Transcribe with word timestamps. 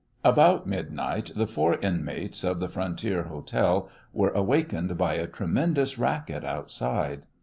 About 0.23 0.65
midnight 0.65 1.29
the 1.35 1.45
four 1.45 1.75
inmates 1.75 2.43
of 2.43 2.59
the 2.59 2.67
frontier 2.69 3.21
hotel 3.25 3.87
were 4.13 4.31
awakened 4.31 4.97
by 4.97 5.13
a 5.13 5.27
tremendous 5.27 5.99
racket 5.99 6.43
outside. 6.43 7.21